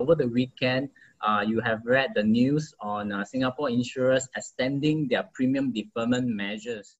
over 0.00 0.14
the 0.14 0.28
weekend, 0.28 0.88
uh, 1.26 1.42
you 1.44 1.58
have 1.58 1.82
read 1.84 2.10
the 2.14 2.22
news 2.22 2.72
on 2.80 3.10
uh, 3.10 3.24
Singapore 3.24 3.68
insurers 3.68 4.28
extending 4.36 5.08
their 5.08 5.24
premium 5.34 5.72
deferment 5.72 6.28
measures. 6.28 6.96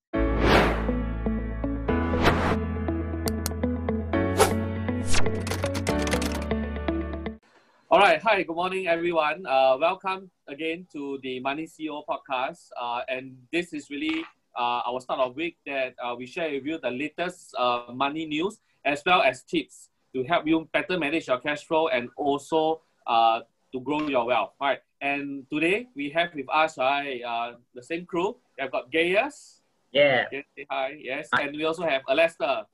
All 7.91 8.01
right. 8.01 8.21
Hi. 8.21 8.43
Good 8.43 8.57
morning, 8.57 8.89
everyone. 8.89 9.47
Uh, 9.47 9.77
welcome 9.79 10.29
again 10.49 10.85
to 10.93 11.21
the 11.23 11.39
Money 11.39 11.69
CEO 11.69 12.03
podcast. 12.05 12.67
Uh, 12.75 13.03
and 13.09 13.37
this 13.53 13.73
is 13.73 13.91
really 13.91 14.25
uh, 14.59 14.83
our 14.91 15.01
start 15.01 15.21
of 15.21 15.37
week 15.37 15.57
that 15.67 15.95
uh, 16.03 16.17
we 16.19 16.27
share 16.27 16.51
with 16.51 16.67
you 16.67 16.79
the 16.83 16.91
latest 16.91 17.55
money 17.95 18.27
news 18.27 18.59
as 18.85 19.03
well 19.07 19.23
as 19.23 19.45
tips 19.45 19.91
to 20.15 20.25
help 20.25 20.47
you 20.49 20.69
better 20.73 20.99
manage 20.99 21.29
your 21.29 21.39
cash 21.39 21.65
flow 21.65 21.89
and 21.89 22.09
also 22.17 22.81
uh, 23.09 23.41
to 23.73 23.81
grow 23.81 24.07
your 24.09 24.27
wealth. 24.27 24.53
All 24.61 24.69
right. 24.69 24.81
And 25.01 25.47
today 25.51 25.89
we 25.97 26.11
have 26.11 26.35
with 26.35 26.47
us 26.53 26.79
right, 26.79 27.23
uh, 27.23 27.55
the 27.75 27.83
same 27.83 28.05
crew. 28.05 28.37
We've 28.61 28.71
got 28.71 28.93
Gaius. 28.93 29.61
Yeah. 29.93 30.27
Yes, 30.31 30.45
say 30.57 30.67
hi. 30.71 30.97
Yes. 31.01 31.29
And 31.33 31.57
we 31.57 31.65
also 31.65 31.85
have 31.85 32.03
Alester. 32.09 32.65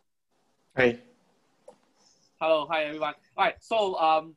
Hey. 0.77 1.01
Hello. 2.41 2.67
Hi, 2.71 2.85
everyone. 2.85 3.15
All 3.37 3.45
right. 3.45 3.55
So, 3.61 3.95
um, 3.95 4.35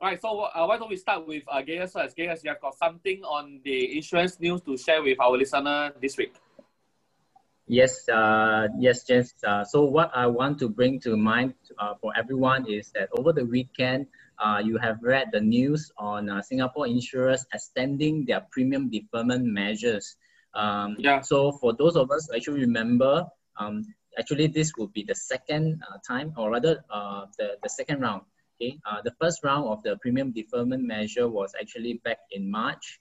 all 0.00 0.08
right. 0.08 0.20
So, 0.20 0.40
uh, 0.40 0.64
why 0.66 0.78
don't 0.78 0.88
we 0.88 0.96
start 0.96 1.26
with 1.26 1.42
uh, 1.48 1.60
Gaius 1.62 1.92
first? 1.92 2.16
Gaius, 2.16 2.44
you 2.44 2.50
have 2.50 2.60
got 2.60 2.76
something 2.76 3.24
on 3.24 3.60
the 3.64 3.96
insurance 3.96 4.38
news 4.38 4.60
to 4.62 4.76
share 4.76 5.02
with 5.02 5.18
our 5.20 5.36
listener 5.36 5.92
this 6.00 6.16
week. 6.16 6.34
Yes, 7.66 8.08
uh, 8.08 8.68
yes, 8.78 9.04
James. 9.04 9.34
Uh, 9.42 9.64
so 9.64 9.84
what 9.84 10.10
I 10.14 10.26
want 10.26 10.58
to 10.58 10.68
bring 10.68 11.00
to 11.00 11.16
mind 11.16 11.54
uh, 11.78 11.94
for 12.00 12.12
everyone 12.16 12.66
is 12.68 12.90
that 12.94 13.08
over 13.16 13.32
the 13.32 13.44
weekend, 13.44 14.06
uh, 14.38 14.62
you 14.64 14.78
have 14.78 14.98
read 15.02 15.28
the 15.32 15.40
news 15.40 15.90
on 15.98 16.28
uh, 16.28 16.42
Singapore 16.42 16.86
insurers 16.86 17.44
extending 17.52 18.24
their 18.24 18.46
premium 18.50 18.90
deferment 18.90 19.44
measures. 19.44 20.16
Um, 20.54 20.96
Yeah. 20.98 21.20
So 21.20 21.52
for 21.52 21.72
those 21.72 21.96
of 21.96 22.10
us 22.10 22.28
who 22.28 22.36
actually 22.36 22.60
remember, 22.60 23.26
um, 23.56 23.84
actually 24.18 24.46
this 24.46 24.72
will 24.76 24.88
be 24.88 25.02
the 25.02 25.14
second 25.14 25.82
uh, 25.88 25.98
time, 26.06 26.32
or 26.36 26.50
rather 26.50 26.84
uh, 26.90 27.26
the, 27.38 27.56
the 27.62 27.68
second 27.68 28.00
round. 28.00 28.22
Okay, 28.60 28.78
uh, 28.84 29.00
the 29.02 29.12
first 29.20 29.42
round 29.42 29.66
of 29.66 29.82
the 29.82 29.96
premium 29.96 30.30
deferment 30.30 30.84
measure 30.84 31.28
was 31.28 31.52
actually 31.60 31.94
back 32.04 32.18
in 32.30 32.50
March 32.50 33.00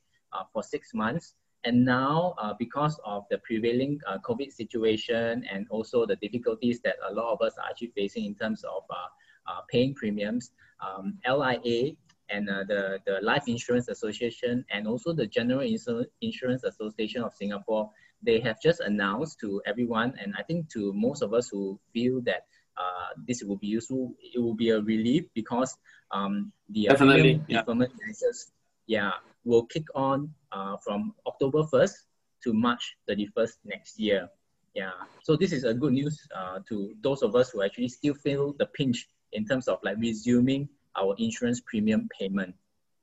for 0.54 0.64
six 0.64 0.94
months. 0.94 1.36
And 1.64 1.86
now, 1.86 2.34
uh, 2.42 2.54
because 2.58 3.00
of 3.06 3.26
the 3.30 3.38
prevailing 3.40 4.00
uh, 4.08 4.18
COVID 4.26 4.52
situation 4.52 5.46
and 5.52 5.68
also 5.70 6.08
the 6.08 6.16
difficulties 6.16 6.80
that 6.82 6.96
a 7.08 7.14
lot 7.14 7.34
of 7.34 7.42
us 7.42 7.54
are 7.60 7.70
actually 7.70 7.92
facing 7.96 8.26
in 8.26 8.34
terms 8.34 8.64
of 8.64 8.84
uh, 8.90 9.62
paying 9.70 9.94
premiums, 9.94 10.52
um, 10.82 11.18
LIA 11.28 11.94
and 12.30 12.50
uh, 12.50 12.64
the, 12.68 13.00
the 13.06 13.20
Life 13.22 13.44
Insurance 13.48 13.88
Association 13.90 14.66
and 14.72 14.88
also 14.88 15.14
the 15.14 15.28
General 15.28 15.60
Insu- 15.60 16.06
Insurance 16.22 16.64
Association 16.64 17.22
of 17.24 17.34
Singapore, 17.34 17.90
they 18.24 18.40
have 18.40 18.62
just 18.62 18.80
announced 18.80 19.40
to 19.42 19.62
everyone, 19.66 20.14
and 20.22 20.34
I 20.38 20.44
think 20.44 20.70
to 20.72 20.94
most 20.94 21.22
of 21.22 21.34
us 21.34 21.50
who 21.50 21.80
feel 21.94 22.22
that 22.22 22.46
uh, 22.78 23.10
this 23.28 23.44
will 23.44 23.58
be 23.58 23.68
useful, 23.68 24.14
it 24.22 24.40
will 24.40 24.54
be 24.54 24.70
a 24.70 24.80
relief 24.82 25.26
because 25.34 25.76
um, 26.12 26.52
the 26.70 26.88
uh, 26.88 26.94
Definitely, 26.94 27.42
yeah. 27.48 27.60
deferment 27.60 27.92
measures, 28.06 28.52
yeah, 28.88 29.12
will 29.44 29.66
kick 29.66 29.86
on 29.96 30.34
uh, 30.52 30.78
from 30.78 31.14
October 31.28 31.64
1st 31.64 31.94
to 32.44 32.54
March 32.54 32.96
31st 33.10 33.58
next 33.66 34.00
year. 34.00 34.30
Yeah, 34.74 34.92
so 35.22 35.36
this 35.36 35.52
is 35.52 35.66
a 35.66 35.74
good 35.74 35.92
news 35.92 36.26
uh, 36.34 36.60
to 36.70 36.94
those 37.02 37.24
of 37.24 37.36
us 37.36 37.50
who 37.50 37.62
actually 37.62 37.90
still 37.90 38.14
feel 38.14 38.54
the 38.58 38.68
pinch 38.68 39.10
in 39.34 39.46
terms 39.46 39.68
of 39.68 39.80
like 39.84 39.98
resuming 39.98 40.70
our 40.96 41.16
insurance 41.18 41.62
premium 41.62 42.10
payment. 42.18 42.56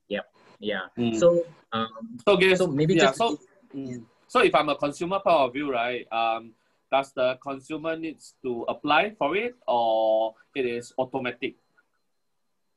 Yep, 0.09 0.27
yeah. 0.61 0.93
Mm. 0.98 1.19
So, 1.19 1.45
um, 1.73 2.19
So, 2.25 2.37
Gaius, 2.37 2.59
so 2.59 2.67
maybe 2.67 2.95
yeah, 2.95 3.12
just 3.12 3.19
so, 3.19 3.39
mm, 3.75 4.05
so 4.27 4.41
if 4.41 4.55
I'm 4.55 4.69
a 4.69 4.77
consumer 4.77 5.21
point 5.21 5.37
of 5.37 5.53
view, 5.53 5.73
right, 5.73 6.06
um, 6.12 6.53
does 6.91 7.12
the 7.12 7.39
consumer 7.43 7.97
needs 7.97 8.34
to 8.43 8.65
apply 8.69 9.15
for 9.19 9.37
it 9.37 9.56
or 9.66 10.34
it 10.55 10.66
is 10.66 10.93
automatic? 10.99 11.56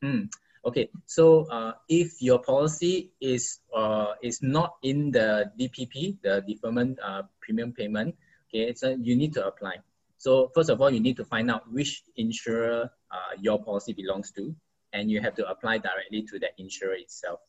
Mm, 0.04 0.30
okay, 0.66 0.90
so 1.06 1.46
uh, 1.52 1.74
if 1.88 2.22
your 2.22 2.40
policy 2.40 3.12
is 3.22 3.60
uh, 3.76 4.14
is 4.22 4.42
not 4.42 4.76
in 4.84 5.12
the 5.12 5.52
DPP, 5.60 6.18
the 6.24 6.44
deferment 6.48 7.00
uh, 7.04 7.24
premium 7.40 7.72
payment, 7.72 8.16
okay, 8.50 8.74
so 8.74 8.98
you 9.00 9.16
need 9.16 9.34
to 9.34 9.46
apply. 9.46 9.76
So 10.22 10.52
first 10.54 10.70
of 10.70 10.80
all, 10.80 10.92
you 10.92 11.00
need 11.00 11.18
to 11.18 11.26
find 11.26 11.50
out 11.50 11.66
which 11.74 12.04
insurer 12.16 12.92
uh, 13.10 13.32
your 13.42 13.58
policy 13.58 13.94
belongs 13.94 14.30
to, 14.38 14.54
and 14.94 15.10
you 15.10 15.20
have 15.20 15.34
to 15.42 15.50
apply 15.50 15.80
directly 15.80 16.22
to 16.30 16.38
that 16.46 16.54
insurer 16.60 16.94
itself. 16.94 17.40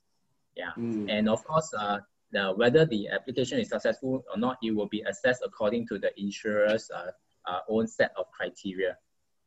Yeah, 0.57 0.73
Mm. 0.79 1.05
and 1.13 1.29
of 1.29 1.45
course, 1.45 1.69
uh, 1.77 1.99
the, 2.33 2.53
whether 2.57 2.87
the 2.87 3.09
application 3.11 3.59
is 3.61 3.69
successful 3.69 4.25
or 4.31 4.39
not, 4.39 4.57
it 4.63 4.71
will 4.75 4.89
be 4.89 5.03
assessed 5.03 5.43
according 5.45 5.87
to 5.89 5.99
the 5.99 6.11
insurer's 6.17 6.91
uh, 6.91 7.13
uh, 7.45 7.61
own 7.69 7.87
set 7.87 8.13
of 8.17 8.31
criteria. 8.33 8.97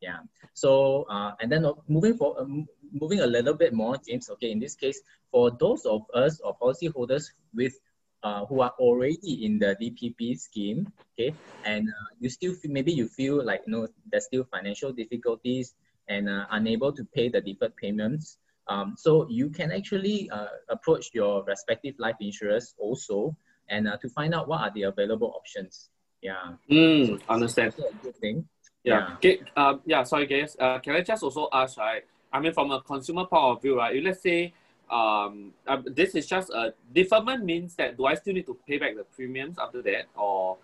Yeah. 0.00 0.20
So 0.54 1.02
uh, 1.10 1.32
and 1.40 1.50
then 1.50 1.64
uh, 1.66 1.72
moving 1.88 2.14
for 2.16 2.38
um, 2.38 2.68
moving 2.92 3.20
a 3.20 3.26
little 3.26 3.54
bit 3.54 3.72
more, 3.74 3.96
James. 4.06 4.30
Okay, 4.30 4.52
in 4.52 4.60
this 4.60 4.76
case, 4.76 5.00
for 5.32 5.50
those 5.50 5.84
of 5.84 6.02
us 6.14 6.38
or 6.44 6.56
policyholders 6.62 7.32
with 7.54 7.74
uh, 8.22 8.44
who 8.46 8.60
are 8.60 8.72
already 8.78 9.44
in 9.44 9.58
the 9.58 9.76
DPP 9.80 10.38
scheme, 10.38 10.90
okay, 11.14 11.34
and 11.64 11.88
uh, 11.88 12.08
you 12.20 12.28
still 12.28 12.54
feel, 12.54 12.70
maybe 12.72 12.92
you 12.92 13.08
feel 13.08 13.44
like 13.44 13.62
you 13.66 13.72
know 13.72 13.88
there's 14.10 14.24
still 14.24 14.44
financial 14.44 14.92
difficulties 14.92 15.74
and 16.08 16.28
uh, 16.28 16.46
unable 16.50 16.92
to 16.92 17.04
pay 17.04 17.28
the 17.28 17.40
deferred 17.40 17.76
payments. 17.76 18.38
Um, 18.68 18.94
so 18.96 19.28
you 19.28 19.48
can 19.50 19.70
actually 19.70 20.28
uh, 20.30 20.46
approach 20.68 21.10
your 21.14 21.44
respective 21.44 21.94
life 21.98 22.16
insurers 22.20 22.74
also 22.78 23.36
and 23.68 23.86
uh, 23.86 23.96
to 23.98 24.08
find 24.08 24.34
out 24.34 24.48
what 24.48 24.60
are 24.60 24.70
the 24.74 24.82
available 24.84 25.32
options. 25.36 25.90
Yeah, 26.22 26.54
Mm, 26.70 27.20
understand. 27.28 27.74
a 27.78 28.04
good 28.04 28.16
thing. 28.16 28.48
Yeah. 28.82 29.14
Okay. 29.14 29.40
Um, 29.56 29.82
yeah. 29.84 30.02
Sorry, 30.04 30.26
guys. 30.26 30.56
Uh, 30.58 30.78
can 30.78 30.94
I 30.96 31.00
just 31.02 31.22
also 31.22 31.48
ask, 31.52 31.76
right? 31.78 32.02
I 32.32 32.40
mean, 32.40 32.52
from 32.52 32.70
a 32.70 32.80
consumer 32.80 33.26
point 33.26 33.56
of 33.56 33.62
view, 33.62 33.76
right? 33.78 33.94
If 33.94 34.04
let's 34.04 34.22
say, 34.22 34.52
um, 34.90 35.52
uh, 35.66 35.82
this 35.84 36.14
is 36.14 36.26
just 36.26 36.50
a 36.50 36.74
deferment 36.92 37.44
means 37.44 37.74
that 37.76 37.96
do 37.96 38.06
I 38.06 38.14
still 38.14 38.34
need 38.34 38.46
to 38.46 38.56
pay 38.66 38.78
back 38.78 38.96
the 38.96 39.04
premiums 39.04 39.58
after 39.58 39.82
that, 39.82 40.06
or 40.14 40.58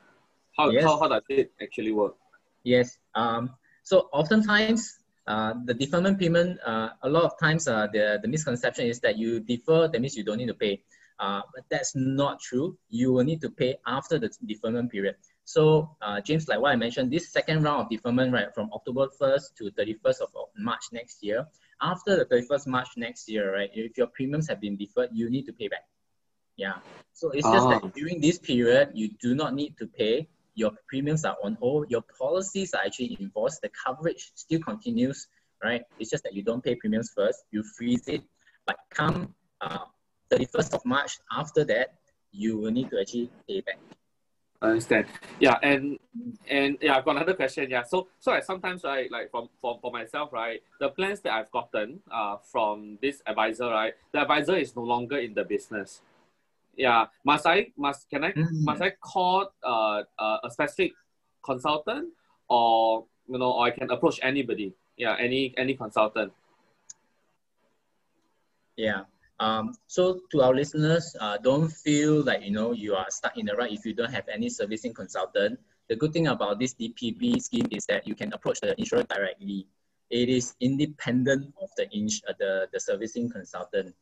how 0.57 0.71
Yes. 0.71 0.85
how, 0.85 0.99
how 1.01 1.09
does 1.09 1.23
it 1.29 1.51
actually 1.61 1.93
work? 1.93 2.15
Yes. 2.63 2.99
Um, 3.15 3.51
so 3.83 4.09
oftentimes, 4.13 4.99
uh, 5.27 5.55
the 5.65 5.75
deferment 5.75 6.19
payment, 6.19 6.59
uh, 6.65 6.91
a 7.03 7.09
lot 7.09 7.25
of 7.25 7.39
times, 7.39 7.67
uh, 7.67 7.89
the, 7.93 8.19
the 8.23 8.29
misconception 8.29 8.87
is 8.87 9.01
that 9.01 9.19
you 9.19 9.41
defer, 9.41 9.89
that 9.89 10.01
means 10.01 10.17
you 10.17 10.25
don't 10.25 10.39
need 10.39 10.47
to 10.49 10.55
pay. 10.55 10.83
Uh, 11.23 11.41
but 11.55 11.63
that's 11.71 11.95
not 11.95 12.41
true. 12.41 12.77
You 12.91 13.13
will 13.13 13.23
need 13.23 13.41
to 13.43 13.51
pay 13.51 13.77
after 13.87 14.19
the 14.19 14.29
deferment 14.45 14.91
period. 14.91 15.15
So, 15.45 15.95
uh, 16.03 16.21
James, 16.21 16.49
like 16.49 16.59
what 16.59 16.73
I 16.73 16.77
mentioned, 16.77 17.13
this 17.13 17.31
second 17.31 17.63
round 17.63 17.83
of 17.83 17.89
deferment, 17.91 18.33
right, 18.33 18.53
from 18.53 18.71
October 18.73 19.07
1st 19.21 19.55
to 19.59 19.71
31st 19.71 20.21
of 20.21 20.31
March 20.59 20.83
next 20.91 21.23
year, 21.23 21.47
after 21.81 22.17
the 22.17 22.25
31st 22.25 22.67
March 22.67 22.89
next 22.97 23.29
year, 23.29 23.55
right, 23.55 23.71
if 23.73 23.97
your 23.97 24.09
premiums 24.09 24.49
have 24.49 24.61
been 24.61 24.77
deferred, 24.77 25.11
you 25.13 25.31
need 25.31 25.47
to 25.47 25.53
pay 25.53 25.69
back. 25.69 25.85
Yeah. 26.57 26.79
So 27.13 27.31
it's 27.31 27.47
just 27.47 27.67
Ah. 27.67 27.79
that 27.79 27.95
during 27.95 28.21
this 28.21 28.39
period, 28.41 28.91
you 28.93 29.09
do 29.27 29.37
not 29.37 29.55
need 29.55 29.79
to 29.79 29.87
pay. 29.87 30.29
Your 30.55 30.73
premiums 30.89 31.25
are 31.25 31.37
on 31.45 31.55
hold. 31.55 31.89
Your 31.89 32.03
policies 32.19 32.75
are 32.75 32.83
actually 32.85 33.17
enforced. 33.21 33.63
The 33.63 33.71
coverage 33.71 34.33
still 34.35 34.61
continues, 34.61 35.29
right? 35.63 35.83
It's 36.01 36.11
just 36.11 36.25
that 36.25 36.35
you 36.35 36.43
don't 36.43 36.65
pay 36.65 36.75
premiums 36.75 37.13
first. 37.15 37.45
You 37.53 37.63
freeze 37.63 38.09
it. 38.09 38.23
But 38.67 38.77
come 38.91 39.35
uh, 39.61 39.87
31st 40.33 40.75
of 40.75 40.85
March, 40.85 41.19
after 41.31 41.65
that, 41.65 41.95
you 42.33 42.57
will 42.59 42.71
need 42.71 42.91
to 42.91 43.01
actually 43.01 43.31
pay 43.47 43.61
back. 43.61 43.79
I 44.63 44.69
understand. 44.69 45.07
Yeah, 45.41 45.59
and 45.63 45.99
and 46.49 46.79
yeah, 46.81 46.97
I've 46.97 47.05
got 47.05 47.17
another 47.17 47.35
question. 47.35 47.69
Yeah, 47.69 47.83
so 47.83 48.07
so 48.21 48.31
like 48.31 48.45
sometimes 48.45 48.85
right, 48.85 49.11
like 49.11 49.31
from 49.31 49.49
for, 49.61 49.79
for 49.83 49.91
myself, 49.91 50.33
right, 50.33 50.63
the 50.79 50.89
plans 50.91 51.21
that 51.23 51.33
I've 51.33 51.51
gotten 51.51 51.99
uh 52.11 52.37
from 52.51 52.97
this 53.03 53.23
advisor, 53.27 53.69
right, 53.69 53.93
the 54.13 54.21
advisor 54.21 54.57
is 54.57 54.77
no 54.77 54.83
longer 54.83 55.19
in 55.19 55.35
the 55.35 55.45
business. 55.45 56.01
Yeah, 56.77 57.07
must 57.25 57.45
I 57.45 57.73
must 57.77 58.09
can 58.09 58.25
I 58.25 58.33
Mm. 58.33 58.65
must 58.65 58.81
I 58.83 58.91
call 58.91 59.51
uh, 59.65 60.03
uh 60.17 60.39
a 60.45 60.51
specific 60.51 60.93
consultant 61.45 62.11
or 62.49 63.05
you 63.29 63.39
know 63.39 63.51
or 63.53 63.67
I 63.67 63.71
can 63.73 63.91
approach 63.91 64.21
anybody. 64.23 64.73
Yeah, 64.97 65.17
any 65.19 65.53
any 65.59 65.75
consultant. 65.75 66.33
Yeah. 68.77 69.05
Um, 69.43 69.75
so 69.91 70.23
to 70.31 70.43
our 70.47 70.55
listeners, 70.55 71.17
uh, 71.19 71.35
don't 71.35 71.67
feel 71.67 72.23
like 72.23 72.47
you 72.47 72.55
know 72.55 72.71
you 72.71 72.95
are 72.95 73.11
stuck 73.11 73.35
in 73.35 73.47
the 73.47 73.59
rut 73.59 73.75
if 73.75 73.83
you 73.83 73.91
don't 73.93 74.15
have 74.15 74.31
any 74.31 74.49
servicing 74.49 74.95
consultant. 74.95 75.59
The 75.91 75.97
good 75.99 76.13
thing 76.15 76.29
about 76.31 76.63
this 76.63 76.79
DPP 76.79 77.43
scheme 77.43 77.67
is 77.75 77.83
that 77.91 78.07
you 78.07 78.15
can 78.15 78.33
approach 78.33 78.63
the 78.63 78.79
insurer 78.79 79.03
directly. 79.03 79.67
It 80.15 80.29
is 80.29 80.55
independent 80.61 81.51
of 81.61 81.75
the 81.77 81.91
ins- 81.91 82.23
uh, 82.29 82.39
the, 82.39 82.69
the 82.73 82.79
servicing 82.79 83.31
consultant. 83.31 83.97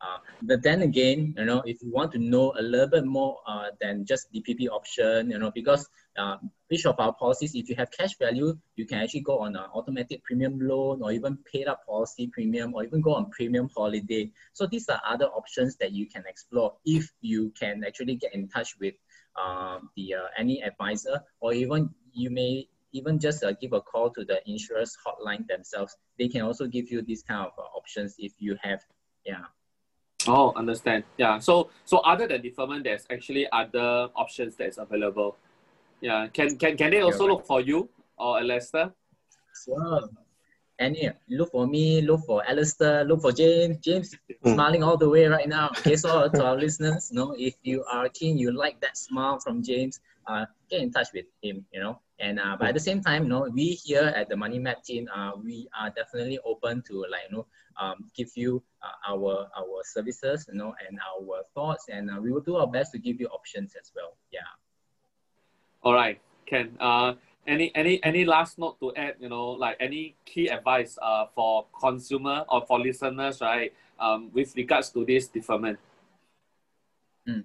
Uh, 0.00 0.18
but 0.42 0.62
then 0.62 0.82
again, 0.82 1.34
you 1.36 1.44
know, 1.44 1.62
if 1.66 1.82
you 1.82 1.90
want 1.92 2.10
to 2.12 2.18
know 2.18 2.54
a 2.58 2.62
little 2.62 2.88
bit 2.88 3.04
more 3.04 3.38
uh, 3.46 3.66
than 3.80 4.06
just 4.06 4.32
DPP 4.32 4.68
option, 4.68 5.30
you 5.30 5.38
know, 5.38 5.50
because 5.50 5.88
uh, 6.16 6.36
which 6.68 6.86
of 6.86 6.98
our 6.98 7.12
policies, 7.12 7.54
if 7.54 7.68
you 7.68 7.74
have 7.76 7.90
cash 7.90 8.16
value, 8.18 8.56
you 8.76 8.86
can 8.86 8.98
actually 8.98 9.20
go 9.20 9.40
on 9.40 9.56
an 9.56 9.64
automatic 9.74 10.24
premium 10.24 10.58
loan 10.58 11.02
or 11.02 11.12
even 11.12 11.38
paid 11.52 11.66
up 11.66 11.84
policy 11.86 12.28
premium 12.32 12.74
or 12.74 12.84
even 12.84 13.00
go 13.02 13.14
on 13.14 13.30
premium 13.30 13.68
holiday. 13.76 14.30
So 14.54 14.66
these 14.66 14.88
are 14.88 15.00
other 15.06 15.26
options 15.26 15.76
that 15.76 15.92
you 15.92 16.06
can 16.06 16.24
explore 16.26 16.74
if 16.86 17.10
you 17.20 17.52
can 17.58 17.84
actually 17.86 18.16
get 18.16 18.34
in 18.34 18.48
touch 18.48 18.76
with 18.80 18.94
uh, 19.40 19.80
the 19.96 20.14
uh, 20.14 20.26
any 20.38 20.62
advisor 20.62 21.22
or 21.40 21.52
even 21.52 21.90
you 22.12 22.30
may 22.30 22.66
even 22.92 23.20
just 23.20 23.44
uh, 23.44 23.52
give 23.52 23.72
a 23.72 23.80
call 23.80 24.10
to 24.10 24.24
the 24.24 24.40
insurance 24.50 24.96
hotline 25.06 25.46
themselves. 25.46 25.96
They 26.18 26.28
can 26.28 26.42
also 26.42 26.66
give 26.66 26.90
you 26.90 27.02
these 27.02 27.22
kind 27.22 27.46
of 27.46 27.52
uh, 27.58 27.62
options 27.76 28.16
if 28.18 28.32
you 28.38 28.56
have, 28.62 28.80
yeah. 29.24 29.44
Oh, 30.28 30.52
understand. 30.56 31.04
Yeah. 31.16 31.38
So 31.38 31.70
so 31.84 31.98
other 31.98 32.26
than 32.26 32.42
deferment, 32.42 32.84
there's 32.84 33.06
actually 33.10 33.46
other 33.50 34.08
options 34.14 34.56
that's 34.56 34.78
available. 34.78 35.36
Yeah. 36.00 36.28
Can 36.32 36.56
can 36.56 36.76
can 36.76 36.90
they 36.90 37.00
also 37.00 37.26
look 37.26 37.46
for 37.46 37.60
you 37.60 37.88
or 38.18 38.40
Lester? 38.42 38.92
Sure. 39.64 40.08
Any 40.78 41.10
look 41.28 41.52
for 41.52 41.66
me, 41.66 42.00
look 42.00 42.24
for 42.24 42.42
Alistair, 42.48 43.04
look 43.04 43.20
for 43.20 43.32
James. 43.32 43.76
James 43.84 44.16
mm. 44.44 44.54
smiling 44.54 44.82
all 44.82 44.96
the 44.96 45.08
way 45.08 45.26
right 45.26 45.48
now. 45.48 45.68
Okay, 45.78 45.96
so 45.96 46.28
to 46.28 46.44
our 46.44 46.56
listeners, 46.64 47.10
you 47.12 47.18
know, 47.18 47.34
if 47.38 47.54
you 47.62 47.84
are 47.84 48.08
keen, 48.08 48.38
you 48.38 48.50
like 48.50 48.80
that 48.80 48.96
smile 48.96 49.38
from 49.38 49.62
James, 49.62 50.00
uh, 50.26 50.46
get 50.70 50.80
in 50.80 50.90
touch 50.90 51.08
with 51.12 51.26
him, 51.42 51.66
you 51.72 51.80
know. 51.80 52.00
And 52.20 52.38
uh, 52.38 52.56
but 52.58 52.68
at 52.68 52.74
the 52.74 52.80
same 52.80 53.00
time, 53.00 53.24
you 53.24 53.28
know, 53.30 53.48
we 53.52 53.72
here 53.72 54.12
at 54.14 54.28
the 54.28 54.36
Money 54.36 54.58
Map 54.58 54.84
team, 54.84 55.08
uh, 55.14 55.32
we 55.42 55.68
are 55.78 55.90
definitely 55.90 56.38
open 56.44 56.82
to 56.82 57.06
like 57.10 57.22
you 57.30 57.38
know, 57.38 57.46
um, 57.80 58.10
give 58.14 58.28
you 58.36 58.62
uh, 58.82 59.12
our 59.12 59.48
our 59.56 59.80
services, 59.84 60.46
you 60.52 60.58
know, 60.58 60.74
and 60.86 60.98
our 61.00 61.42
thoughts, 61.54 61.86
and 61.88 62.10
uh, 62.10 62.20
we 62.20 62.30
will 62.30 62.42
do 62.42 62.56
our 62.56 62.66
best 62.66 62.92
to 62.92 62.98
give 62.98 63.20
you 63.20 63.26
options 63.28 63.74
as 63.80 63.90
well. 63.96 64.16
Yeah. 64.30 64.40
All 65.82 65.94
right, 65.94 66.20
Ken. 66.44 66.76
Uh, 66.78 67.14
any 67.46 67.74
any 67.74 68.02
any 68.04 68.24
last 68.26 68.58
note 68.58 68.78
to 68.80 68.94
add? 68.94 69.14
You 69.18 69.30
know, 69.30 69.50
like 69.50 69.76
any 69.80 70.14
key 70.26 70.48
advice 70.48 70.98
uh 71.00 71.24
for 71.34 71.66
consumer 71.80 72.44
or 72.48 72.66
for 72.66 72.78
listeners, 72.78 73.40
right? 73.40 73.72
Um, 73.98 74.30
with 74.32 74.54
regards 74.56 74.90
to 74.90 75.04
this 75.04 75.28
deferment. 75.28 75.78
Mm. 77.26 77.44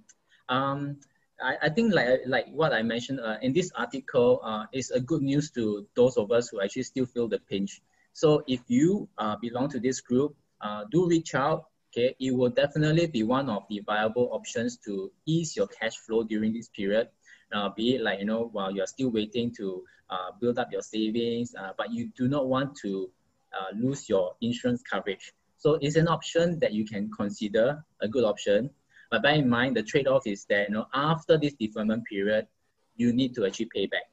Um 0.49 0.99
I, 1.41 1.57
I 1.63 1.69
think 1.69 1.93
like 1.93 2.21
like 2.25 2.47
what 2.51 2.73
I 2.73 2.81
mentioned 2.81 3.19
uh, 3.19 3.37
in 3.41 3.53
this 3.53 3.71
article 3.75 4.39
uh, 4.43 4.65
is 4.71 4.91
a 4.91 4.99
good 4.99 5.21
news 5.21 5.51
to 5.51 5.85
those 5.95 6.17
of 6.17 6.31
us 6.31 6.49
who 6.49 6.61
actually 6.61 6.83
still 6.83 7.05
feel 7.05 7.27
the 7.27 7.39
pinch. 7.39 7.81
So 8.13 8.43
if 8.47 8.61
you 8.67 9.09
uh, 9.17 9.35
belong 9.41 9.69
to 9.69 9.79
this 9.79 9.99
group, 10.01 10.35
uh, 10.61 10.85
do 10.91 11.07
reach 11.07 11.35
out. 11.35 11.65
Okay, 11.91 12.15
it 12.19 12.35
will 12.35 12.49
definitely 12.49 13.07
be 13.07 13.23
one 13.23 13.49
of 13.49 13.63
the 13.69 13.79
viable 13.85 14.29
options 14.33 14.77
to 14.85 15.11
ease 15.25 15.55
your 15.55 15.67
cash 15.67 15.95
flow 15.97 16.23
during 16.23 16.51
this 16.53 16.67
period. 16.69 17.07
Uh, 17.53 17.69
be 17.69 17.95
it 17.95 18.01
like 18.01 18.19
you 18.19 18.25
know 18.25 18.49
while 18.51 18.71
you're 18.71 18.87
still 18.87 19.11
waiting 19.11 19.51
to 19.55 19.83
uh, 20.09 20.31
build 20.39 20.59
up 20.59 20.71
your 20.71 20.81
savings, 20.81 21.55
uh, 21.55 21.71
but 21.77 21.91
you 21.91 22.11
do 22.17 22.27
not 22.27 22.47
want 22.47 22.75
to 22.77 23.09
uh, 23.53 23.71
lose 23.75 24.09
your 24.09 24.35
insurance 24.41 24.81
coverage. 24.81 25.33
So 25.57 25.77
it's 25.81 25.95
an 25.95 26.07
option 26.07 26.59
that 26.59 26.73
you 26.73 26.85
can 26.85 27.09
consider 27.11 27.83
a 28.01 28.07
good 28.07 28.23
option. 28.23 28.69
But 29.11 29.23
bear 29.23 29.35
in 29.35 29.49
mind, 29.49 29.77
the 29.77 29.83
trade-off 29.83 30.25
is 30.25 30.45
that 30.45 30.69
you 30.69 30.75
know 30.75 30.87
after 30.93 31.37
this 31.37 31.53
deferment 31.53 32.05
period, 32.05 32.47
you 32.95 33.13
need 33.13 33.35
to 33.35 33.45
actually 33.45 33.69
pay 33.73 33.85
back. 33.85 34.09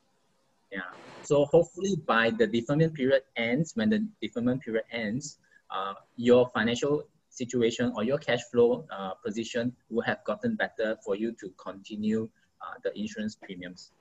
Yeah. 0.70 0.80
So 1.22 1.44
hopefully 1.46 1.96
by 2.06 2.30
the 2.30 2.46
deferment 2.46 2.94
period 2.94 3.22
ends, 3.36 3.72
when 3.74 3.90
the 3.90 4.06
deferment 4.20 4.62
period 4.62 4.84
ends, 4.90 5.38
uh, 5.70 5.94
your 6.16 6.48
financial 6.54 7.04
situation 7.28 7.92
or 7.96 8.04
your 8.04 8.18
cash 8.18 8.42
flow 8.50 8.84
uh, 8.90 9.14
position 9.24 9.74
will 9.90 10.02
have 10.02 10.22
gotten 10.24 10.54
better 10.56 10.96
for 11.04 11.16
you 11.16 11.32
to 11.40 11.50
continue 11.56 12.28
uh, 12.60 12.74
the 12.84 12.96
insurance 12.98 13.34
premiums. 13.34 13.92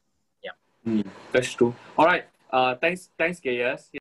Yeah. 0.43 0.51
Mm, 0.85 1.07
that's 1.31 1.53
true. 1.53 1.73
All 1.97 2.05
right. 2.05 2.25
Uh, 2.51 2.75
thanks, 2.75 3.09
thanks, 3.17 3.39
Gaius. 3.39 3.89